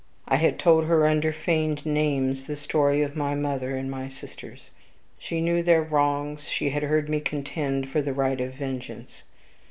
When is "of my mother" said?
3.03-3.75